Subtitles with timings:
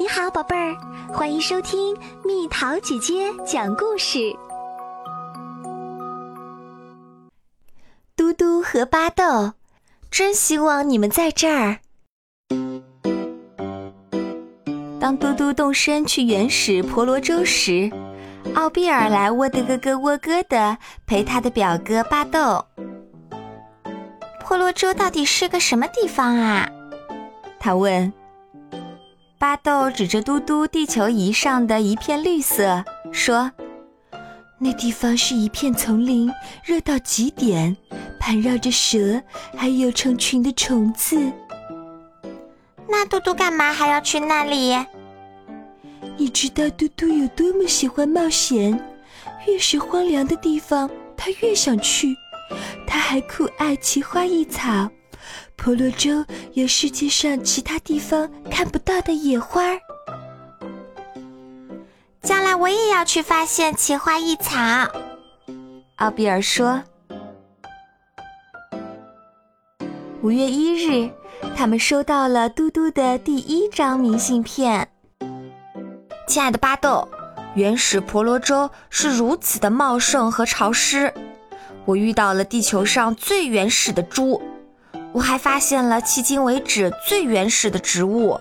[0.00, 0.76] 你好，宝贝儿，
[1.12, 4.32] 欢迎收听蜜桃姐姐讲故事。
[8.14, 9.54] 嘟嘟和巴豆，
[10.08, 11.78] 真希望你们在这儿。
[15.00, 17.90] 当嘟嘟动身去原始婆罗洲时，
[18.54, 22.64] 奥比尔来窝的哥哥窝哥的陪他的表哥巴豆。
[24.44, 26.68] 婆罗洲到底是个什么地方啊？
[27.58, 28.12] 他问。
[29.38, 33.52] 巴豆指着嘟嘟地球仪上的一片绿色，说
[34.58, 36.28] ：“那地方是一片丛林，
[36.64, 37.76] 热到极点，
[38.18, 39.22] 盘绕着蛇，
[39.56, 41.16] 还有成群的虫子。”
[42.90, 44.76] 那嘟嘟干嘛还要去那里？
[46.16, 48.76] 你知道嘟嘟有多么喜欢冒险，
[49.46, 52.16] 越是荒凉的地方，他越想去。
[52.88, 54.90] 他还酷爱奇花异草。
[55.58, 59.78] 婆罗洲有世界上其他地方看不到的野花儿，
[62.22, 64.56] 将来我也要去发现奇花异草。
[65.96, 66.80] 奥比尔说
[70.22, 71.10] ：“五月一日，
[71.56, 74.88] 他们收到了嘟嘟的第一张明信片。
[76.28, 77.06] 亲爱的巴豆，
[77.56, 81.12] 原始婆罗洲是如此的茂盛和潮湿，
[81.84, 84.40] 我遇到了地球上最原始的猪。”
[85.12, 88.38] 我还发现了迄今为止最原始的植物，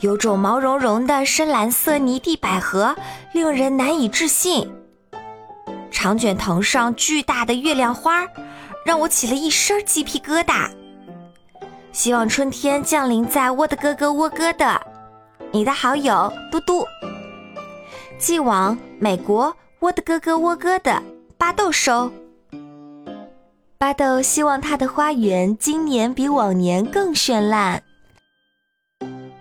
[0.00, 2.94] 有种毛茸茸的深蓝色泥地百合，
[3.32, 4.70] 令人难以置信。
[5.90, 8.26] 长卷藤上巨大的月亮花，
[8.84, 10.68] 让我起了一身鸡皮疙瘩。
[11.92, 14.80] 希望春天降临在我的哥哥窝哥的，
[15.52, 16.84] 你的好友嘟嘟。
[18.18, 21.00] 寄往美国我的哥哥窝哥的
[21.38, 22.10] 巴豆收。
[23.84, 27.82] 巴豆希望他的花园今年比往年更绚烂。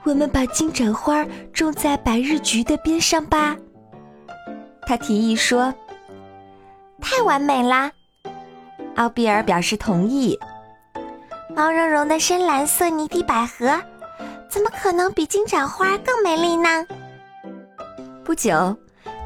[0.04, 3.56] 我们把金盏花种在百日菊的边上吧，
[4.86, 5.74] 他提议说。
[7.00, 7.90] 太完美啦！
[8.98, 10.38] 奥比尔表示同意。
[11.56, 13.82] 毛茸茸的深蓝色泥地百合，
[14.50, 16.86] 怎么可能比金盏花更美丽呢？
[18.26, 18.76] 不久，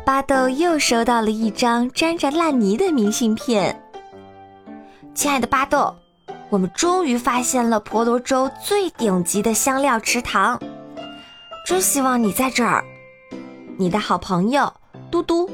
[0.05, 3.75] 巴豆又收到了一张沾着烂泥的明信片。
[5.17, 5.95] 亲爱的巴豆，
[6.47, 10.61] 我们终于发现了婆罗洲最顶级的香料池塘，
[11.65, 12.85] 真希望你在这儿。
[13.79, 14.71] 你的好朋友
[15.09, 15.49] 嘟嘟，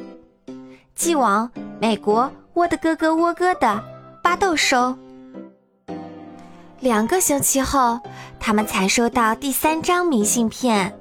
[0.95, 3.81] 寄往美国我的哥哥窝哥的
[4.21, 4.93] 巴豆收。
[6.81, 7.97] 两个星期后，
[8.41, 10.93] 他们才收到第三张明信片。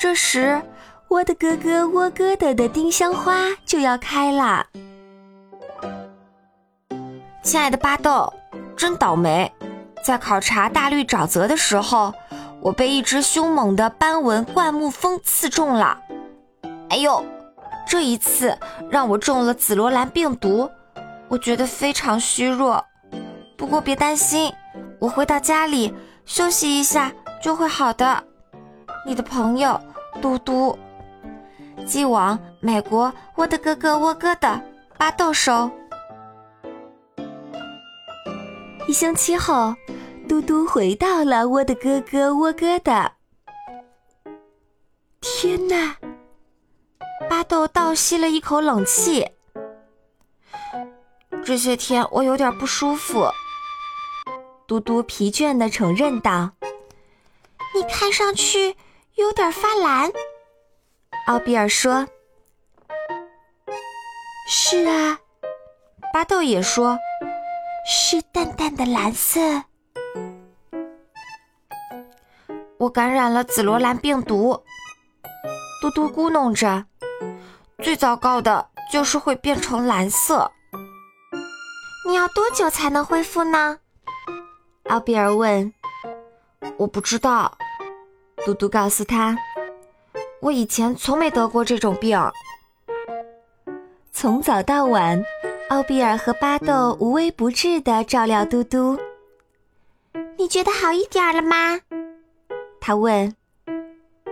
[0.00, 0.62] 这时，
[1.08, 3.34] 我的哥哥窝哥的的丁香花
[3.66, 4.64] 就要开了。
[7.48, 8.30] 亲爱的巴豆，
[8.76, 9.50] 真倒霉！
[10.04, 12.12] 在考察大绿沼泽的时候，
[12.60, 15.98] 我被一只凶猛的斑纹灌木蜂刺中了。
[16.90, 17.24] 哎呦，
[17.86, 18.58] 这一次
[18.90, 20.70] 让我中了紫罗兰病毒，
[21.28, 22.84] 我觉得非常虚弱。
[23.56, 24.52] 不过别担心，
[24.98, 25.94] 我回到家里
[26.26, 27.10] 休息一下
[27.42, 28.22] 就会好的。
[29.06, 29.80] 你的朋友
[30.20, 30.78] 嘟嘟，
[31.86, 34.60] 寄往美国我的哥哥沃哥的
[34.98, 35.70] 巴豆收。
[38.88, 39.74] 一星期后，
[40.26, 43.12] 嘟嘟回到了我的哥哥窝哥的。
[45.20, 45.94] 天哪！
[47.28, 49.30] 巴豆倒吸了一口冷气。
[51.44, 53.28] 这些天我有点不舒服。
[54.66, 56.52] 嘟嘟疲倦的承认道
[57.76, 58.74] ：“你看上去
[59.16, 60.10] 有点发蓝。”
[61.28, 62.08] 奥比尔说
[64.48, 65.20] ：“是啊。”
[66.10, 66.98] 巴豆也说。
[67.90, 69.40] 是淡淡的蓝色。
[72.76, 74.62] 我感染了紫罗兰病毒。
[75.80, 76.84] 嘟嘟咕哝着，
[77.82, 80.52] 最糟糕的就是会变成蓝色。
[82.06, 83.78] 你要多久才能恢复呢？
[84.90, 85.72] 奥比尔问。
[86.76, 87.56] 我不知道。
[88.44, 89.34] 嘟嘟告诉他，
[90.42, 92.20] 我以前从没得过这种病。
[94.12, 95.24] 从早到晚。
[95.70, 98.98] 奥比尔和巴豆无微不至的照料嘟嘟。
[100.38, 101.78] 你觉得好一点了吗？
[102.80, 103.34] 他问。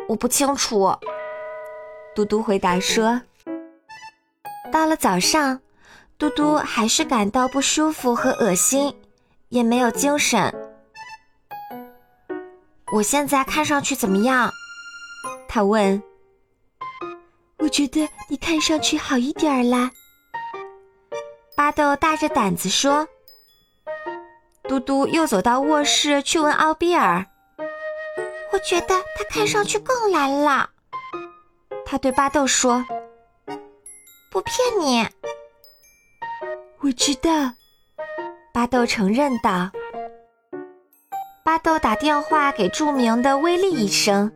[0.08, 0.96] 我不清楚。
[2.14, 3.20] 嘟嘟回答说。
[4.72, 5.60] 到了早上，
[6.16, 8.96] 嘟嘟还是感到不舒服和恶心，
[9.50, 10.54] 也没有精神。
[12.92, 14.50] 我现在看上去怎么样？
[15.46, 16.02] 他问。
[17.58, 19.90] 我觉得你看上去好一点啦。
[21.56, 23.08] 巴豆大着胆子说
[24.68, 27.24] ：“嘟嘟又走到卧室去问奥比尔。
[28.52, 30.68] 我觉得他看上去更蓝了。
[31.86, 32.84] 他对巴豆说
[34.30, 35.08] ：“不骗你，
[36.80, 37.30] 我知道。”
[38.52, 39.70] 巴豆承认道。
[41.42, 44.30] 巴豆打电话给著名的威利医生，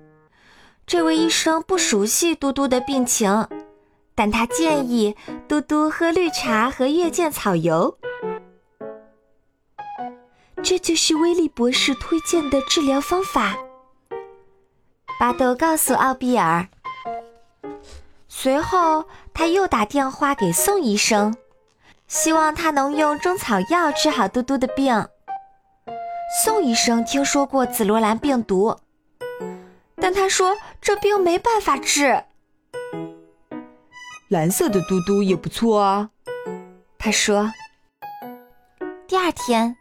[0.86, 3.46] 这位医生不熟悉嘟嘟的病情，
[4.20, 5.16] 但他建议
[5.48, 7.96] 嘟嘟喝绿茶和月见草油。
[10.62, 13.56] 这就是威利博士推荐的治疗方法。
[15.18, 16.68] 巴豆告诉奥比尔。
[18.28, 21.34] 随后，他又打电话给宋医生，
[22.06, 25.08] 希望他能用中草药治好嘟嘟的病。
[26.44, 28.76] 宋医生听说过紫罗兰病毒，
[29.96, 32.24] 但他说这病没办法治。
[34.30, 36.08] 蓝色的嘟嘟也不错啊，
[36.96, 37.50] 他说。
[39.08, 39.76] 第二天，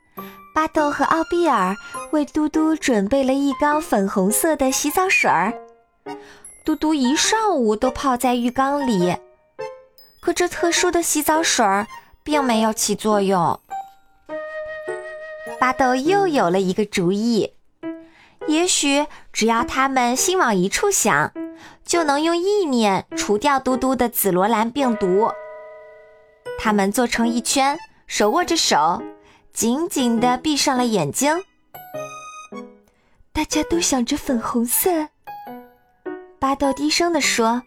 [0.56, 1.76] 巴豆和奥比尔
[2.10, 5.54] 为嘟嘟准备了一缸粉红色的洗澡水儿，
[6.66, 9.16] 嘟嘟一上午都泡在浴缸里，
[10.20, 11.86] 可这特殊的洗澡水儿
[12.24, 13.60] 并没有起作用。
[15.60, 17.54] 巴豆又有了一个主意，
[18.48, 21.32] 也许只要他们心往一处想，
[21.86, 25.32] 就能用意念除掉嘟嘟的紫罗兰病毒。
[26.58, 27.78] 他们坐成一圈，
[28.08, 29.02] 手握着手，
[29.54, 31.44] 紧紧地闭上了眼睛。
[33.32, 35.08] 大家都想着粉红色，
[36.40, 37.64] 巴豆低声地说：“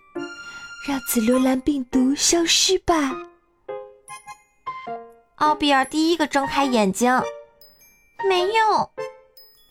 [0.87, 2.95] 让紫罗兰病毒消失吧。”
[5.37, 7.21] 奥比尔第一个睁开眼睛。
[8.29, 8.91] 没用，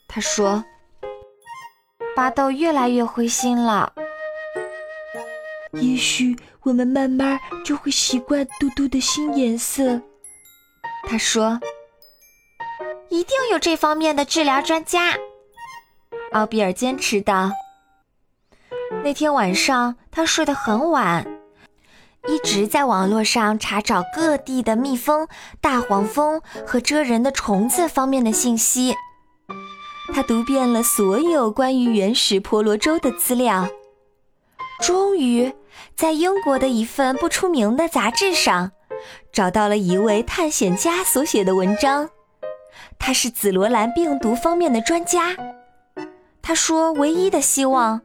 [0.07, 0.63] 他说。
[2.13, 3.94] 巴豆越来越灰心了。
[5.73, 10.01] 也许我们慢慢就会习惯嘟嘟的新颜色，
[11.07, 11.59] 他说。
[13.09, 15.13] 一定有这方面的治疗专家，
[16.31, 17.51] 奥比尔坚持道。
[19.03, 21.27] 那天晚上他睡得很晚，
[22.29, 25.27] 一直在网络上查找各地的蜜蜂、
[25.59, 28.95] 大黄蜂和蜇人的虫子方面的信息。
[30.13, 33.68] 他读遍了所有关于原始婆罗洲的资料，
[34.79, 35.53] 终于
[35.95, 38.71] 在英国的一份不出名的杂志上
[39.31, 42.09] 找到了一位探险家所写的文章。
[43.00, 45.35] 他是紫罗兰病毒方面的专家。
[46.41, 48.01] 他说，唯一的希望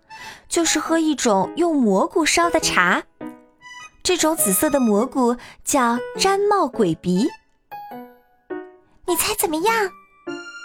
[0.48, 3.02] 就是喝一种用蘑菇烧的茶。
[4.02, 7.28] 这种紫色的蘑菇叫毡帽鬼鼻。
[9.06, 9.90] 你猜怎么样？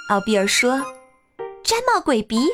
[0.09, 0.73] 奥比尔说
[1.63, 2.49] ：“毡帽鬼鼻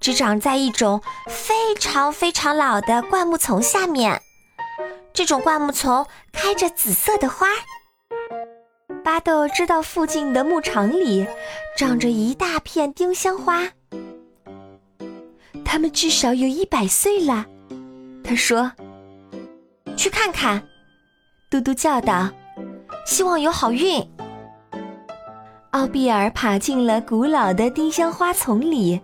[0.00, 4.20] 只长在一种非常非常老的灌木丛下面。
[5.12, 7.48] 这种灌木丛开着紫色的花。”
[9.04, 11.26] 巴豆知道附近的牧场里
[11.76, 13.68] 长着一大片丁香花，
[15.64, 17.44] 它们至少有一百岁了。
[18.24, 18.72] 他说
[19.96, 20.62] ：“去看看。”
[21.50, 22.30] 嘟嘟叫道
[23.04, 24.02] ：“希望有好运。”
[25.72, 29.00] 奥比尔爬进了古老的丁香花丛里，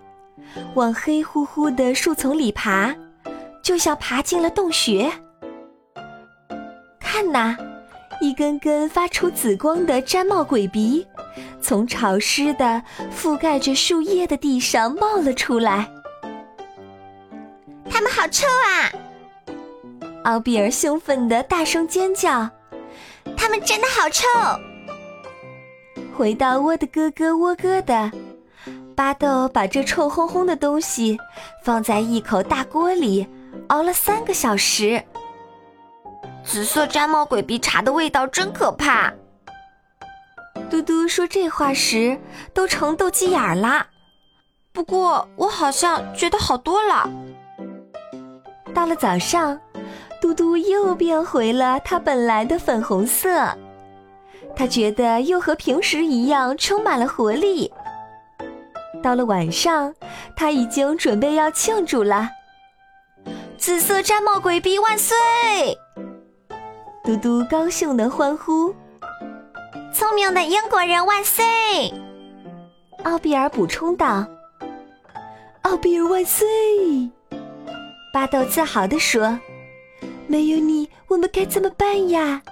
[0.75, 2.95] 往黑乎乎的树丛里爬，
[3.63, 5.11] 就像爬进了洞穴。
[6.99, 7.57] 看呐！
[8.21, 11.07] 一根根发出紫光的毡帽鬼鼻，
[11.61, 15.91] 从潮湿的、覆盖着树叶的地上冒了出来。
[17.89, 18.93] 它们好臭啊！
[20.25, 22.51] 奥比尔兴奋地大声尖叫
[23.37, 24.27] ：“它们真的好臭！”
[26.15, 28.13] 回到窝的咯咯窝咯的，
[29.01, 31.19] 巴豆把这臭烘烘的东西
[31.65, 33.27] 放在一口大锅里，
[33.69, 35.03] 熬了三个小时。
[36.45, 39.11] 紫色毡帽鬼鼻茶的味道真可怕。
[40.69, 42.21] 嘟嘟说这话时
[42.53, 43.87] 都成斗鸡眼了。
[44.71, 47.09] 不过我好像觉得好多了。
[48.75, 49.59] 到了早上，
[50.21, 53.49] 嘟嘟又变回了它本来的粉红色，
[54.55, 57.73] 他觉得又和平时一样充满了活力。
[59.03, 59.95] 到了晚上，
[60.37, 62.29] 他已经准备要庆祝了。
[63.57, 65.17] 紫色毡帽鬼鼻万岁！
[67.05, 68.75] 嘟嘟高兴地欢呼
[69.93, 71.45] ：“聪明的英国人万岁！”
[73.05, 74.27] 奥比尔补充道
[75.63, 76.47] ：“奥比尔万岁！”
[78.13, 79.39] 巴豆自豪地说
[80.29, 82.43] ：“没有你，我们该怎么办呀？”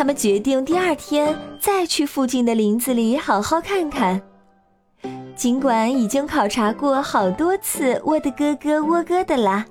[0.00, 4.18] 他们决定第二天再去附近的林子里好好看看。
[5.36, 9.62] 尽管已经考察过好多次我的哥哥窝哥的了。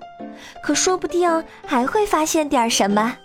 [0.61, 3.17] 可说不定还会发现点什么。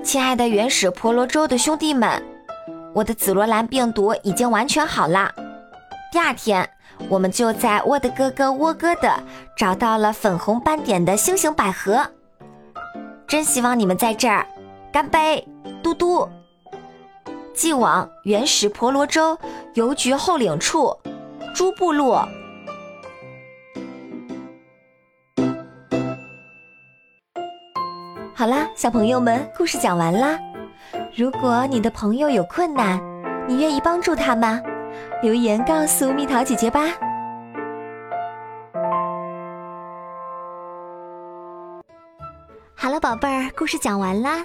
[0.00, 2.22] 亲爱的原始婆罗洲的兄弟们，
[2.94, 5.28] 我的紫罗兰病毒已经完全好了。
[6.12, 6.70] 第二天，
[7.08, 9.20] 我们就在我的哥哥窝哥的
[9.56, 12.06] 找到了粉红斑点的星星百合。
[13.26, 14.46] 真希望你们在这儿，
[14.94, 15.44] 干杯，
[15.82, 16.28] 嘟嘟！
[17.52, 19.36] 寄往原始婆罗洲
[19.74, 20.96] 邮局后领处，
[21.52, 22.24] 朱部落。
[28.36, 30.38] 好啦，小朋友们，故事讲完啦。
[31.16, 33.02] 如果你的朋友有困难，
[33.48, 34.62] 你愿意帮助他吗？
[35.22, 36.82] 留言告诉蜜桃姐姐吧。
[42.76, 44.44] 好了，宝贝儿，故事讲完啦。